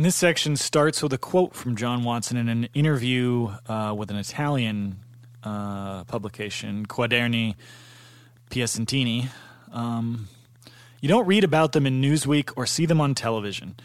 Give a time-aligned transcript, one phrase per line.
[0.00, 4.10] And this section starts with a quote from John Watson in an interview uh, with
[4.10, 4.96] an Italian
[5.44, 7.54] uh, publication, Quaderni
[8.50, 9.28] Piacentini.
[9.70, 10.28] Um,
[11.02, 13.76] you don't read about them in Newsweek or see them on television.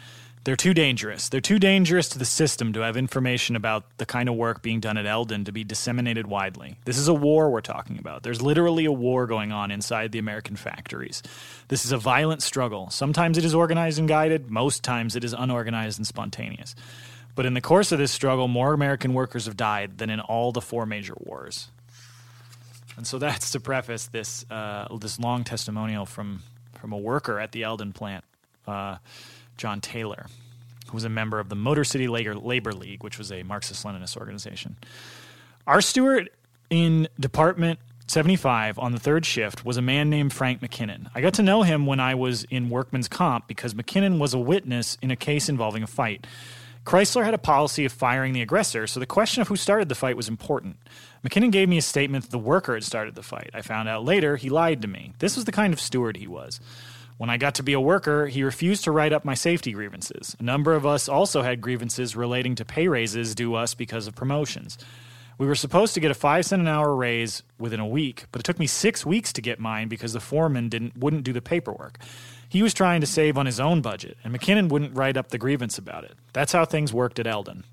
[0.46, 1.28] They're too dangerous.
[1.28, 4.78] They're too dangerous to the system to have information about the kind of work being
[4.78, 6.78] done at Eldon to be disseminated widely.
[6.84, 8.22] This is a war we're talking about.
[8.22, 11.20] There's literally a war going on inside the American factories.
[11.66, 12.90] This is a violent struggle.
[12.90, 16.76] Sometimes it is organized and guided, most times it is unorganized and spontaneous.
[17.34, 20.52] But in the course of this struggle, more American workers have died than in all
[20.52, 21.72] the four major wars.
[22.96, 26.44] And so that's to preface this uh, this long testimonial from
[26.78, 28.22] from a worker at the Eldon plant.
[28.64, 28.98] Uh,
[29.56, 30.26] John Taylor,
[30.86, 34.16] who was a member of the Motor City Labor League, which was a Marxist Leninist
[34.16, 34.76] organization.
[35.66, 36.30] Our steward
[36.70, 41.10] in Department 75 on the third shift was a man named Frank McKinnon.
[41.14, 44.38] I got to know him when I was in workman's comp because McKinnon was a
[44.38, 46.26] witness in a case involving a fight.
[46.84, 49.96] Chrysler had a policy of firing the aggressor, so the question of who started the
[49.96, 50.76] fight was important.
[51.24, 53.50] McKinnon gave me a statement that the worker had started the fight.
[53.52, 55.12] I found out later he lied to me.
[55.18, 56.60] This was the kind of steward he was.
[57.18, 60.36] When I got to be a worker, he refused to write up my safety grievances.
[60.38, 64.14] A number of us also had grievances relating to pay raises due us because of
[64.14, 64.76] promotions.
[65.38, 68.40] We were supposed to get a five cent an hour raise within a week, but
[68.40, 71.42] it took me six weeks to get mine because the foreman didn't wouldn't do the
[71.42, 71.98] paperwork.
[72.48, 75.38] He was trying to save on his own budget, and McKinnon wouldn't write up the
[75.38, 76.14] grievance about it.
[76.32, 77.64] That's how things worked at Eldon.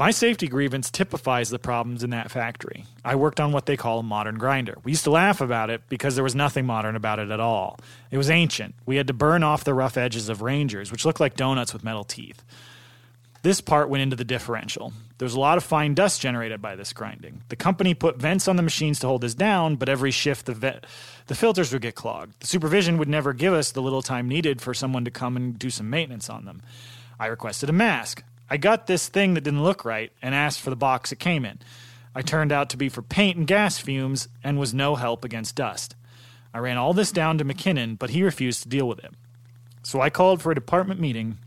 [0.00, 2.86] My safety grievance typifies the problems in that factory.
[3.04, 4.78] I worked on what they call a modern grinder.
[4.82, 7.78] We used to laugh about it because there was nothing modern about it at all.
[8.10, 8.74] It was ancient.
[8.86, 11.74] We had to burn off the rough edges of ring gears, which looked like donuts
[11.74, 12.42] with metal teeth.
[13.42, 14.94] This part went into the differential.
[15.18, 17.42] There was a lot of fine dust generated by this grinding.
[17.50, 20.54] The company put vents on the machines to hold this down, but every shift the,
[20.54, 20.80] ve-
[21.26, 22.40] the filters would get clogged.
[22.40, 25.58] The supervision would never give us the little time needed for someone to come and
[25.58, 26.62] do some maintenance on them.
[27.18, 28.24] I requested a mask.
[28.50, 31.44] I got this thing that didn't look right and asked for the box it came
[31.44, 31.60] in.
[32.14, 35.54] I turned out to be for paint and gas fumes and was no help against
[35.54, 35.94] dust.
[36.52, 39.12] I ran all this down to McKinnon, but he refused to deal with it.
[39.84, 41.38] So I called for a department meeting.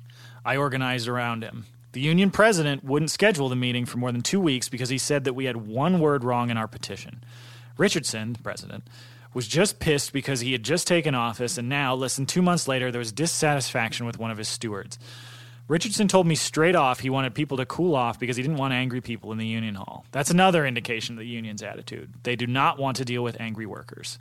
[0.46, 1.66] I organized around him.
[1.92, 5.26] The union president wouldn't schedule the meeting for more than two weeks because he said
[5.26, 7.24] that we had one word wrong in our petition.
[7.78, 8.88] Richardson, the president,
[9.34, 12.68] was just pissed because he had just taken office, and now, less than two months
[12.68, 14.98] later, there was dissatisfaction with one of his stewards.
[15.68, 18.74] Richardson told me straight off he wanted people to cool off because he didn't want
[18.74, 20.06] angry people in the union hall.
[20.12, 22.14] That's another indication of the union's attitude.
[22.24, 24.20] They do not want to deal with angry workers.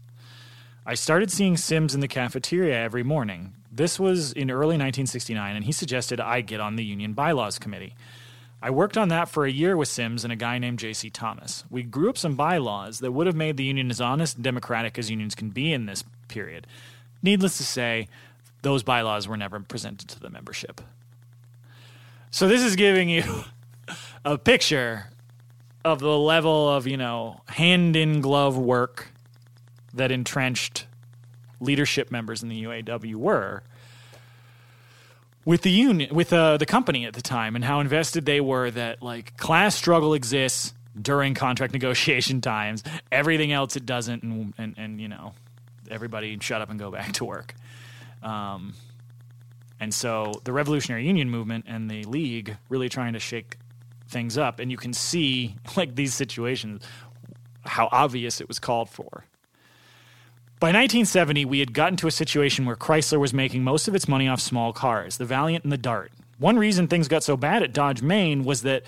[0.87, 3.55] I started seeing Sims in the cafeteria every morning.
[3.71, 7.95] This was in early 1969, and he suggested I get on the union bylaws committee.
[8.61, 11.11] I worked on that for a year with Sims and a guy named J.C.
[11.11, 11.65] Thomas.
[11.71, 14.99] We grew up some bylaws that would have made the union as honest and democratic
[14.99, 16.69] as unions can be in this period.
[17.23, 18.09] Needless to say,
[18.63, 20.81] those bylaws were never presented to the membership.
[22.33, 23.23] So this is giving you
[24.25, 25.11] a picture
[25.85, 29.13] of the level of, you know, hand in glove work
[29.93, 30.87] that entrenched
[31.61, 33.63] leadership members in the UAW were
[35.45, 38.71] with the union with uh, the company at the time and how invested they were
[38.71, 42.83] that like class struggle exists during contract negotiation times
[43.13, 45.35] everything else it doesn't and and, and you know
[45.91, 47.55] everybody shut up and go back to work.
[48.23, 48.75] Um,
[49.83, 53.57] and so the Revolutionary Union movement and the League really trying to shake
[54.07, 54.61] things up.
[54.61, 56.85] And you can see, like these situations,
[57.65, 59.25] how obvious it was called for.
[60.61, 64.07] By 1970, we had gotten to a situation where Chrysler was making most of its
[64.07, 66.13] money off small cars, the Valiant and the Dart.
[66.39, 68.85] One reason things got so bad at Dodge, Main was that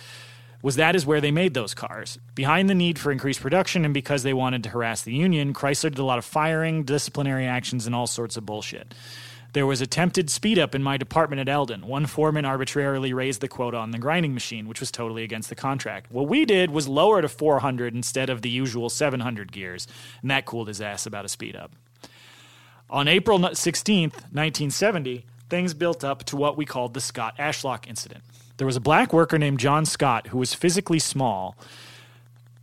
[0.62, 2.20] was that is where they made those cars.
[2.36, 5.90] Behind the need for increased production and because they wanted to harass the union, Chrysler
[5.90, 8.94] did a lot of firing, disciplinary actions, and all sorts of bullshit.
[9.54, 11.86] There was attempted speed up in my department at Eldon.
[11.86, 15.54] One foreman arbitrarily raised the quota on the grinding machine, which was totally against the
[15.54, 16.10] contract.
[16.10, 19.86] What we did was lower to 400 instead of the usual 700 gears,
[20.22, 21.70] and that cooled his ass about a speed up.
[22.90, 28.24] On April 16th, 1970, things built up to what we called the Scott Ashlock incident.
[28.56, 31.56] There was a black worker named John Scott who was physically small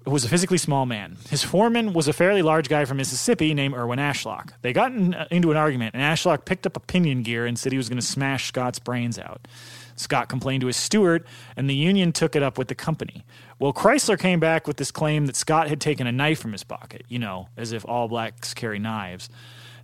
[0.06, 1.18] was a physically small man.
[1.30, 4.52] His foreman was a fairly large guy from Mississippi named Irwin Ashlock.
[4.62, 7.58] They got in, uh, into an argument, and Ashlock picked up a pinion gear and
[7.58, 9.48] said he was going to smash Scott's brains out.
[9.96, 11.26] Scott complained to his steward,
[11.56, 13.24] and the union took it up with the company.
[13.60, 16.64] Well, Chrysler came back with this claim that Scott had taken a knife from his
[16.64, 19.30] pocket, you know, as if all blacks carry knives.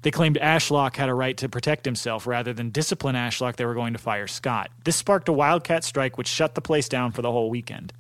[0.02, 3.56] They claimed Ashlock had a right to protect himself rather than discipline Ashlock.
[3.56, 4.72] They were going to fire Scott.
[4.84, 7.94] This sparked a wildcat strike, which shut the place down for the whole weekend.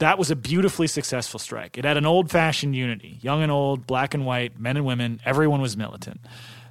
[0.00, 1.76] That was a beautifully successful strike.
[1.76, 5.20] It had an old fashioned unity young and old, black and white, men and women,
[5.26, 6.20] everyone was militant.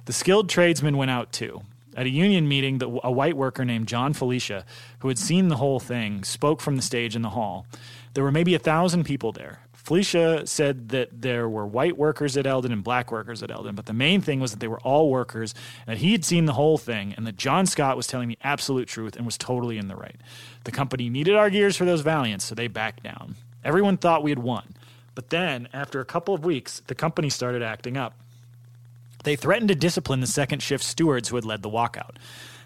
[0.06, 1.62] The skilled tradesmen went out too.
[1.96, 4.64] At a union meeting, the, a white worker named John Felicia,
[4.98, 7.66] who had seen the whole thing, spoke from the stage in the hall.
[8.14, 9.60] There were maybe a thousand people there.
[9.82, 13.86] Felicia said that there were white workers at Eldon and black workers at Eldon, but
[13.86, 15.54] the main thing was that they were all workers,
[15.86, 18.38] and that he had seen the whole thing, and that John Scott was telling the
[18.42, 20.20] absolute truth and was totally in the right.
[20.64, 23.36] The company needed our gears for those valiants, so they backed down.
[23.64, 24.74] Everyone thought we had won.
[25.14, 28.14] But then, after a couple of weeks, the company started acting up.
[29.24, 32.16] They threatened to discipline the second shift stewards who had led the walkout.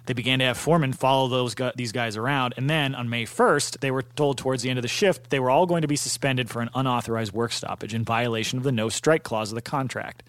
[0.06, 3.24] They began to have foremen follow those gu- these guys around, and then on May
[3.24, 5.88] 1st, they were told towards the end of the shift they were all going to
[5.88, 9.54] be suspended for an unauthorized work stoppage in violation of the no strike clause of
[9.54, 10.22] the contract.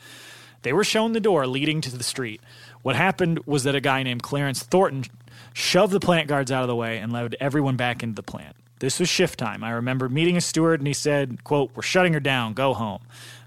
[0.62, 2.42] They were shown the door leading to the street.
[2.82, 5.06] What happened was that a guy named Clarence Thornton
[5.54, 8.56] shoved the plant guards out of the way and led everyone back into the plant.
[8.80, 9.64] This was shift time.
[9.64, 13.02] I remember meeting a steward and he said, quote, We're shutting her down, go home.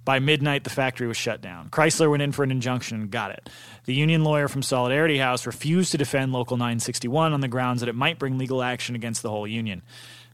[0.09, 1.69] By midnight, the factory was shut down.
[1.69, 3.51] Chrysler went in for an injunction and got it.
[3.85, 7.91] The union lawyer from Solidarity House refused to defend Local 961 on the grounds that
[7.91, 9.83] it might bring legal action against the whole union.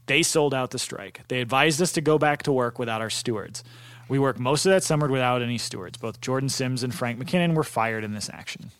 [0.05, 1.23] They sold out the strike.
[1.27, 3.65] They advised us to go back to work without our stewards.
[4.07, 5.97] We worked most of that summer without any stewards.
[5.97, 8.71] Both Jordan Sims and Frank McKinnon were fired in this action.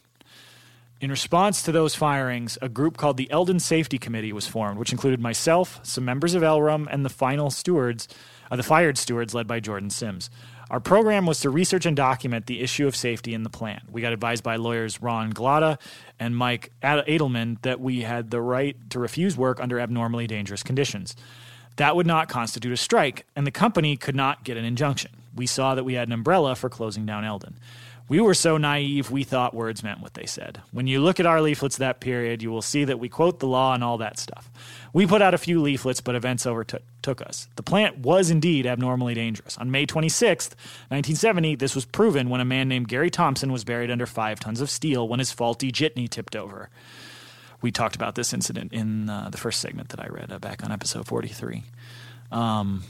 [1.02, 4.94] In response to those firings, a group called the Eldon Safety Committee was formed, which
[4.94, 8.08] included myself, some members of Elrum, and the final stewards,
[8.50, 10.30] uh, the fired stewards led by Jordan Sims.
[10.70, 13.84] Our program was to research and document the issue of safety in the plant.
[13.92, 15.80] We got advised by lawyers Ron Glotta
[16.20, 21.16] and Mike Edelman that we had the right to refuse work under abnormally dangerous conditions.
[21.76, 25.12] That would not constitute a strike, and the company could not get an injunction.
[25.36, 27.58] We saw that we had an umbrella for closing down Eldon.
[28.08, 30.62] We were so naive, we thought words meant what they said.
[30.72, 33.48] When you look at our leaflets that period, you will see that we quote the
[33.48, 34.52] law and all that stuff.
[34.94, 37.48] We put out a few leaflets, but events overtook us.
[37.56, 39.58] The plant was indeed abnormally dangerous.
[39.58, 40.54] On May 26th,
[40.90, 44.62] 1970, this was proven when a man named Gary Thompson was buried under five tons
[44.62, 46.70] of steel when his faulty jitney tipped over.
[47.62, 50.64] We talked about this incident in uh, the first segment that I read uh, back
[50.64, 51.64] on episode 43.
[52.32, 52.84] Um,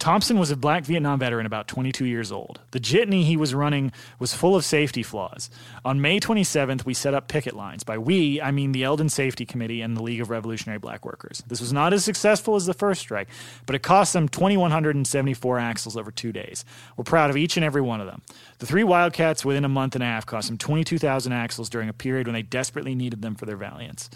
[0.00, 2.58] Thompson was a black Vietnam veteran, about 22 years old.
[2.70, 5.50] The jitney he was running was full of safety flaws.
[5.84, 7.84] On May 27th, we set up picket lines.
[7.84, 11.42] By we, I mean the Eldon Safety Committee and the League of Revolutionary Black Workers.
[11.46, 13.28] This was not as successful as the first strike,
[13.66, 16.64] but it cost them 2,174 axles over two days.
[16.96, 18.22] We're proud of each and every one of them.
[18.58, 21.92] The three Wildcats within a month and a half cost them 22,000 axles during a
[21.92, 24.08] period when they desperately needed them for their Valiants.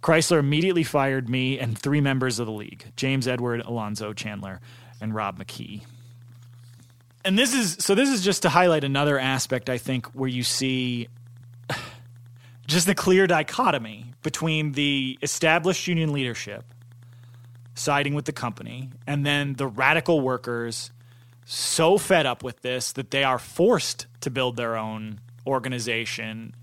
[0.00, 4.60] Chrysler immediately fired me and three members of the league James Edward, Alonzo Chandler,
[5.00, 5.82] and Rob McKee.
[7.24, 10.42] And this is so this is just to highlight another aspect I think where you
[10.42, 11.08] see
[12.66, 16.64] just the clear dichotomy between the established union leadership
[17.74, 20.90] siding with the company and then the radical workers
[21.44, 26.54] so fed up with this that they are forced to build their own organization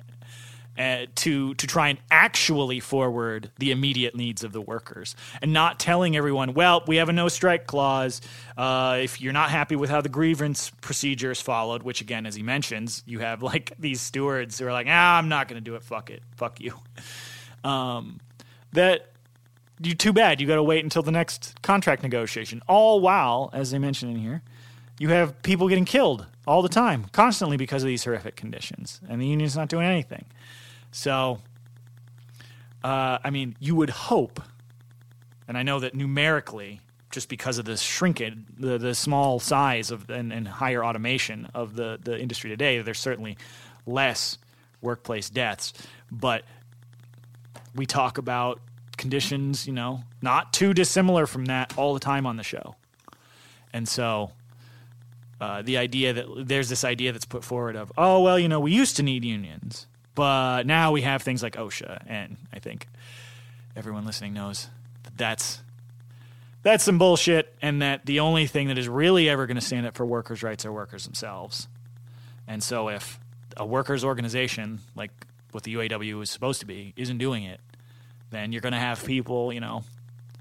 [0.77, 5.79] uh, to to try and actually forward the immediate needs of the workers and not
[5.79, 8.21] telling everyone, well, we have a no strike clause.
[8.57, 12.35] Uh, if you're not happy with how the grievance procedure is followed, which again, as
[12.35, 15.63] he mentions, you have like these stewards who are like, ah, I'm not going to
[15.63, 15.83] do it.
[15.83, 16.23] Fuck it.
[16.35, 16.73] Fuck you.
[17.63, 18.19] Um,
[18.73, 19.11] that
[19.83, 20.41] you too bad.
[20.41, 22.61] You got to wait until the next contract negotiation.
[22.67, 24.41] All while, as they mentioned in here,
[24.99, 29.21] you have people getting killed all the time, constantly because of these horrific conditions, and
[29.21, 30.25] the union's not doing anything.
[30.91, 31.39] So,
[32.83, 34.41] uh, I mean, you would hope,
[35.47, 40.09] and I know that numerically, just because of the shrinkage, the, the small size of
[40.09, 43.37] and, and higher automation of the, the industry today, there's certainly
[43.85, 44.37] less
[44.81, 45.73] workplace deaths.
[46.11, 46.43] But
[47.75, 48.59] we talk about
[48.97, 52.75] conditions, you know, not too dissimilar from that all the time on the show.
[53.73, 54.31] And so
[55.39, 58.59] uh, the idea that there's this idea that's put forward of, oh, well, you know,
[58.59, 59.87] we used to need unions.
[60.15, 62.87] But now we have things like OSHA, and I think
[63.75, 64.67] everyone listening knows
[65.03, 65.61] that that's
[66.63, 69.87] that's some bullshit, and that the only thing that is really ever going to stand
[69.87, 71.67] up for workers' rights are workers themselves.
[72.47, 73.19] And so, if
[73.57, 75.11] a workers' organization like
[75.51, 77.59] what the UAW is supposed to be isn't doing it,
[78.29, 79.83] then you're going to have people, you know,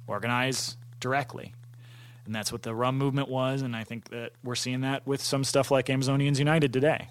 [0.06, 1.54] organize directly.
[2.26, 5.20] And that's what the rum movement was, and I think that we're seeing that with
[5.20, 7.08] some stuff like Amazonians United today.